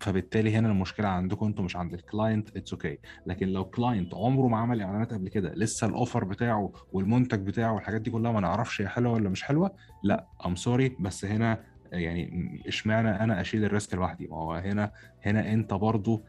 [0.00, 2.98] فبالتالي هنا المشكلة عندكم أنتوا مش عند ال client it's okay okay.
[3.26, 7.72] لكن لو client عمره ما عمل إعلانات قبل كده لسه ال offer بتاعه والمنتج بتاعه
[7.74, 9.70] والحاجات دي كلها ما نعرفش هي حلوة ولا مش حلوة
[10.02, 11.60] لا I'm sorry بس هنا
[11.92, 16.24] يعني اشمعنى أنا أشيل ال risk لوحدي ما هو هنا هنا أنت برضو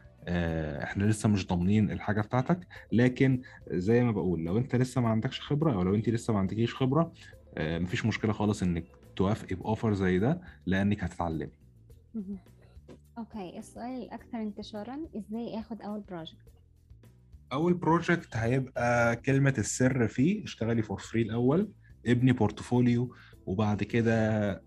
[0.82, 5.40] إحنا لسه مش ضامنين الحاجة بتاعتك لكن زي ما بقول لو أنت لسه ما عندكش
[5.40, 7.12] خبرة أو لو أنت لسه ما عندكيش خبرة
[7.58, 8.84] آه، مفيش مشكلة خالص إنك
[9.16, 11.50] توافقي ب offer زي ده لأنك هتتعلمي.
[13.18, 16.36] okay السؤال الأكثر انتشارا إزاي آخد أول بروجكت
[17.52, 21.68] أول بروجكت هيبقى كلمة السر فيه اشتغلي for free الأول
[22.06, 23.14] ابني portfolio
[23.46, 24.12] وبعد كده
[24.52, 24.60] آه،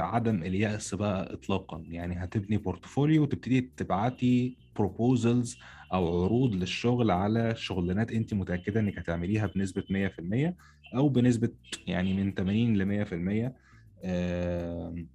[0.00, 1.84] عدم اليأس بقى اطلاقا.
[1.88, 5.58] يعني هتبني بورتفوليو وتبتدي تبعتي proposals
[5.92, 10.56] أو عروض للشغل على شغلانات انت متأكدة إنك هتعمليها بنسبة 100%
[10.94, 11.48] أو بنسبة
[11.86, 13.54] يعني من 80 ل 100%
[14.04, 15.06] آم،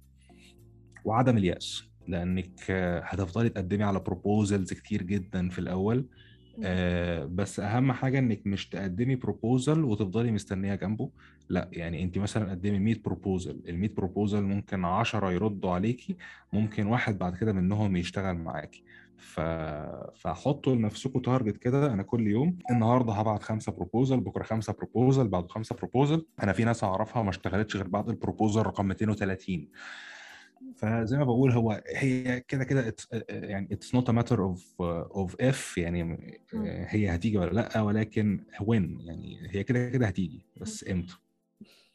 [1.04, 1.82] وعدم اليأس.
[2.08, 6.06] لأنك آه، هتفضلي تقدمي على proposals كتير جدا في الأول.
[6.64, 11.10] آه بس أهم حاجة إنك مش تقدمي proposal وتفضلي مستنية جنبه.
[11.48, 16.16] لأ يعني انت مثلا قدمي 100 proposal ال 100 proposal ممكن 10 يردوا عليكي
[16.52, 18.84] ممكن واحد بعد كده منهم يشتغل معاكي
[19.16, 19.40] ف...
[20.14, 25.48] فحطوا لنفسكم target كده أنا كل يوم النهارده هبعت خمسة proposal بكرة خمسة proposal بعده
[25.48, 29.68] خمسة proposal أنا في ناس أعرفها ما اشتغلتش غير بعد ال proposal رقم 230
[30.76, 32.94] فزي ما بقول هو هي كده كده
[33.28, 36.18] يعني it's not a matter of of if يعني
[36.88, 41.14] هي هتيجي ولا لأ ولكن when يعني هي كده كده هتيجي بس إمتى؟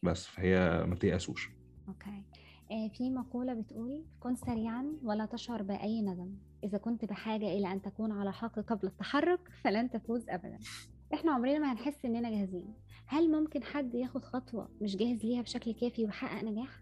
[0.03, 1.49] بس فهي ما تيأسوش.
[1.87, 2.23] okay.
[2.71, 6.33] آه، في مقولة بتقول كن سريعا ولا تشعر بأي ندم.
[6.63, 10.59] إذا كنت بحاجة إلى أن تكون على حق قبل التحرك فلن تفوز أبدا.
[11.13, 12.73] إحنا عمرنا ما هنحس إننا جاهزين.
[13.05, 16.81] هل ممكن حد ياخد خطوة مش جاهز ليها بشكل كافي ويحقق نجاح؟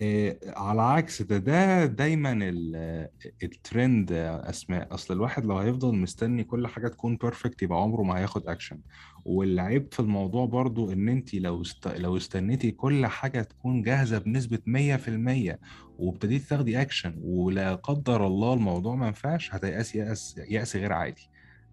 [0.00, 3.08] إيه، على عكس ده ده دايما ال-
[3.42, 4.94] الترند أسماء.
[4.94, 8.80] أصل الواحد لو هيفضل مستني كل حاجة تكون perfect يبقى عمره ما هياخد اكشن
[9.24, 11.88] والعيب في الموضوع برضو إن أنت لو است...
[11.88, 15.58] لو استنيتي كل حاجة تكون جاهزة بنسبة 100%
[15.98, 21.30] وابتديتي تاخدي اكشن ولا قدر الله الموضوع ما ينفعش هتيأسي يأس يأس غير عادي.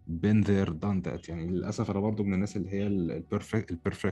[0.10, 1.30] Been there done that.
[1.30, 2.88] يعني للأسف أنا برضو من الناس اللي هي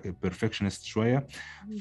[0.05, 1.27] ال perfectionist شوية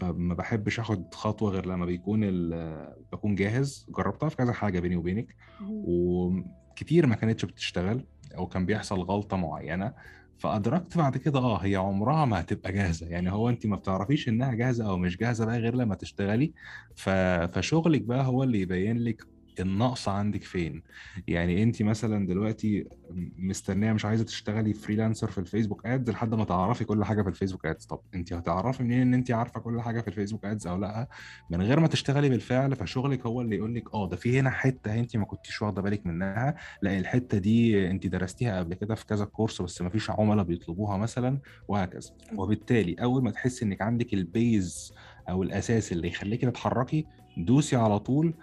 [0.00, 4.96] فما بحبش آخد خطوة غير لما بيكون ال- بكون جاهز جربتها في كذا حاجة بيني
[4.96, 5.36] وبينك.
[5.70, 9.94] وكتير ما كانتش بتشتغل أو كان بيحصل غلطة معينة
[10.38, 13.06] فأدركت بعد كده آه هي عمرها ما هتبقى جاهزة.
[13.06, 16.52] يعني هو انت ما بتعرفيش إنها جاهزة أو مش جاهزة بقى غير لما تشتغلي
[16.94, 17.08] ف...
[17.54, 19.22] فشغلك بقى هو اللي يبين لك
[19.60, 20.82] النقص عندك فين؟
[21.28, 22.84] يعني انت مثلا دلوقتي
[23.38, 27.66] مستنية مش عايزة تشتغلي freelancer في الفيسبوك ads لحد ما تعرفي كل حاجة في الفيسبوك
[27.66, 31.08] ads طب انت هتعرفي منين إن انت عارفة كل حاجة في الفيسبوك ads أو لأ؟
[31.50, 34.94] من غير ما تشتغلي بالفعل فشغلك هو اللي يقول لك آه ده في هنا حتة
[34.94, 36.54] انت ما كنتيش واخدة بالك منها.
[36.82, 40.96] لا الحتة دي انت درستيها قبل كده في كذا course بس ما فيش عملاء بيطلبوها
[40.96, 41.38] مثلا
[41.68, 42.10] وهكذا.
[42.36, 44.92] وبالتالي أول ما تحسي إنك عندك ال base
[45.28, 47.06] أو الأساس اللي يخليكي تتحركي
[47.36, 48.34] دوسي على طول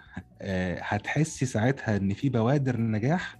[0.42, 3.36] آه، هتحسي ساعتها إن في بوادر نجاح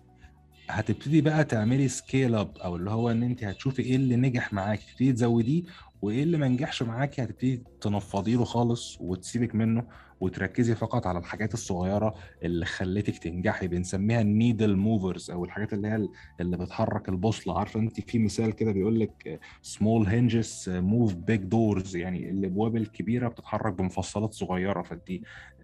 [0.71, 4.87] هتبتدي بقى تعملي scale up أو اللي هو إن انت هتشوفي إيه اللي نجح معاكي
[4.93, 5.63] تبتدي تزوديه
[6.03, 9.87] وإيه اللي ما نجحش معاكي هتبتدي تنفضي له خالص وتسيبك منه
[10.21, 15.89] وتركزي فقط على الحاجات الصغيرة اللي خلتك تنجحي بنسميها ال needle movers أو الحاجات اللي
[15.89, 16.09] هي
[16.41, 17.59] اللي بتحرك البوصلة.
[17.59, 23.29] عارفة انت في مثال كده بيقول لك small hinges move big doors يعني الأبواب الكبيرة
[23.29, 24.83] بتتحرك بمفصلات صغيرة.
[24.83, 25.09] فانت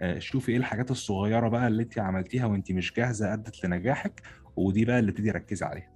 [0.00, 4.22] آه، شوفي إيه الحاجات الصغيرة بقى اللي انت عملتيها وانت مش جاهزة أدت لنجاحك
[4.56, 5.90] ودي بقى اللي تبتدي ركزي عليها.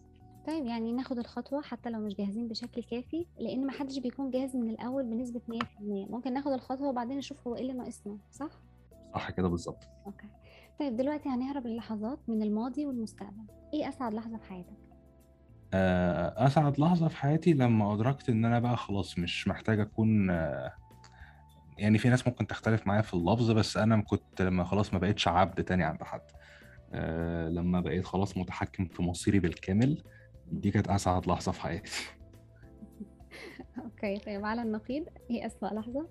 [0.46, 4.70] طيب يعني ناخد الخطوة حتى لو مش جاهزين بشكل كافي لأن محدش بيكون جاهز من
[4.70, 8.50] الأول بنسبة 100% ممكن ناخد الخطوة وبعدين نشوف هو إيه اللي ناقصنا صح؟
[9.14, 9.84] صح كده بالظبط.
[10.06, 10.26] okay.
[10.80, 13.44] طيب دلوقتي هنهرب للحظات من الماضي والمستقبل.
[13.74, 14.76] إيه أسعد لحظة في حياتك؟
[15.74, 20.72] آه، أسعد لحظة في حياتي لما أدركت إن أنا بقى خلاص مش محتاج أكون آه،
[21.78, 25.28] يعني في ناس ممكن تختلف معايا في اللفظ بس أنا كنت لما خلاص ما بقتش
[25.28, 26.20] عبد تاني عند حد.
[27.48, 30.02] لما بقيت خلاص متحكم في مصيري بالكامل
[30.46, 31.90] دي كانت أسعد لحظة في حياتي
[33.84, 36.08] okay طيب على النقيض إيه أسوأ لحظة؟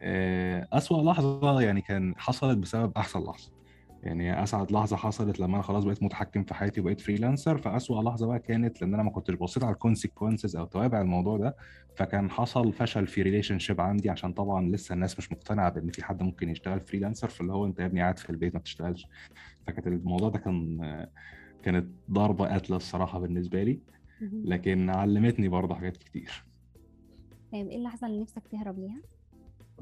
[0.00, 3.51] آه، أسوأ لحظة يعني كان حصلت بسبب أحسن لحظة
[4.02, 8.26] يعني أسعد لحظة حصلت لما أنا خلاص بقيت متحكم في حياتي وبقيت freelancer فأسوأ لحظة
[8.26, 11.56] بقى كانت لأن أنا ما كنتش بصيت على ال consequences أو توابع الموضوع ده
[11.96, 16.22] فكان حصل فشل في relationship عندي عشان طبعا لسه الناس مش مقتنعة بإن في حد
[16.22, 19.06] ممكن يشتغل freelancer فاللي هو أنت يا ابني قاعد في البيت ما بتشتغلش
[19.66, 20.78] فكانت الموضوع ده كان
[21.62, 23.80] كانت ضربة قاتلة الصراحة بالنسبة لي.
[24.44, 26.44] لكن علمتني برضه حاجات كتير
[27.52, 29.02] طيب إيه اللحظة اللي نفسك تهرب ليها؟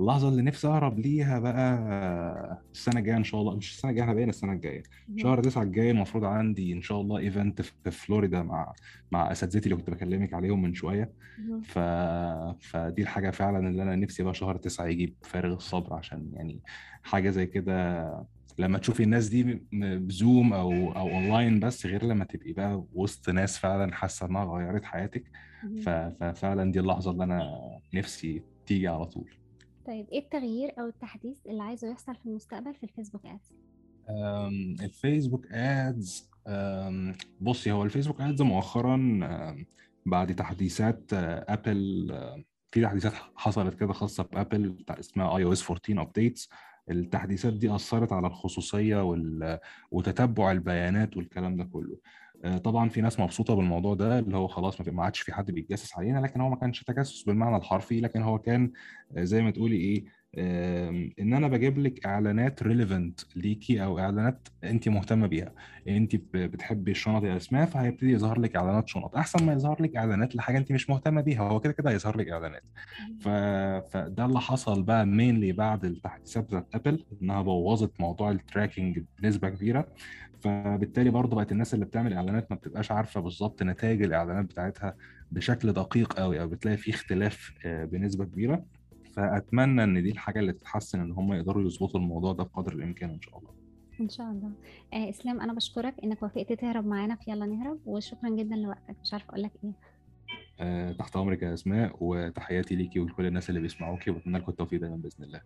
[0.01, 4.15] اللحظة اللي نفسي أهرب ليها بقى السنة الجاية إن شاء الله مش السنة الجاية إحنا
[4.15, 4.83] بقينا السنة الجاية.
[5.17, 8.73] شهر 9 الجاي المفروض عندي إن شاء الله event في فلوريدا مع
[9.13, 11.13] مع أساتذتي اللي كنت بكلمك عليهم من شوية.
[11.63, 11.79] ف...
[12.61, 16.61] فدي الحاجة فعلا اللي أنا نفسي بقى شهر 9 يجي بفارغ الصبر عشان يعني
[17.03, 18.05] حاجة زي كده
[18.59, 23.31] لما تشوفي الناس دي ب Zoom أو أو اونلاين بس غير لما تبقي بقى وسط
[23.31, 25.25] ناس فعلا حاسة إنها غيرت حياتك.
[25.85, 25.89] ف...
[25.89, 27.51] ففعلا دي اللحظة اللي أنا
[27.95, 29.31] نفسي تيجي على طول.
[29.91, 33.53] طيب إيه التغيير أو التحديث اللي عايزه يحصل في المستقبل في الفيسبوك أدز؟
[34.85, 36.31] الفيسبوك أدز
[37.41, 38.97] بصي هو الفيسبوك أدز مؤخرا
[40.07, 42.09] بعد تحديثات أه، أبل
[42.73, 46.49] في تحديثات حصلت كده خاصة بأبل اسمها iOS 14 updates
[46.91, 49.59] التحديثات دي أثرت على الخصوصية وال-
[49.91, 51.97] وتتبع البيانات والكلام ده كله.
[52.65, 56.19] طبعا في ناس مبسوطة بالموضوع ده اللي هو خلاص ما عادش في حد بيتجسس علينا
[56.19, 58.73] لكن هو ما كانش تجسس بالمعنى الحرفي لكن هو كان
[59.17, 60.21] أه، زي ما تقولي إيه
[61.21, 65.53] إن أنا بجيب لك إعلانات relevant ليكي أو إعلانات انت مهتمة بيها.
[65.89, 69.17] انت بتحبي الشنط يا اسماء فهيبتدي يظهر لك إعلانات شنط.
[69.17, 72.29] أحسن ما يظهر لك إعلانات لحاجة انت مش مهتمة بيها هو كده كده هيظهر لك
[72.29, 72.63] إعلانات.
[73.21, 73.29] ف...
[73.93, 79.49] فده اللي حصل بقى mainly بعد التحديثات بتاعت ابل إنها بوظت موضوع ال tracking بنسبة
[79.49, 79.89] كبيرة.
[80.41, 84.95] فبالتالي برضه بقت الناس اللي بتعمل إعلانات ما بتبقاش عارفة بالظبط نتائج الإعلانات بتاعتها
[85.33, 88.65] بشكل دقيق قوي أو بتلاقي فيه اختلاف آه، بنسبة كبيرة.
[89.13, 93.21] فأتمنى إن دي الحاجة اللي تتحسن إن هم يقدروا يظبطوا الموضوع ده بقدر الإمكان إن
[93.21, 93.51] شاء الله.
[94.01, 94.51] إن شاء الله.
[94.95, 97.15] آه إسلام أنا بشكرك إنك وافقت تهرب معانا.
[97.17, 98.97] في يلا نهرب وشكرا جدا لوقتك.
[99.03, 99.73] مش عارفة أقول لك إيه.
[100.61, 104.97] آه، تحت أمرك يا أسماء وتحياتي ليكي ولكل الناس اللي بيسمعوكي وأتمنى لكم التوفيق دايما
[104.97, 105.41] بإذن الله.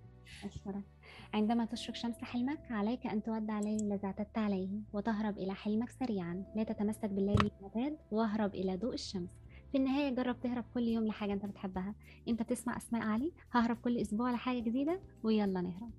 [0.44, 0.82] أشكرك.
[1.34, 6.44] عندما تشرق شمس حلمك عليك أن تودع الليل الذي اعتدت عليه وتهرب إلى حلمك سريعا.
[6.56, 9.30] لا تتمسك بالليل المعتاد واهرب إلى ضوء الشمس.
[9.72, 11.94] في النهاية جرب تهرب كل يوم لحاجة أنت بتحبها.
[12.28, 15.90] أنت بتسمع أسماء علي؟ ههرب كل أسبوع لحاجة جديدة؟ ويلا نهرب.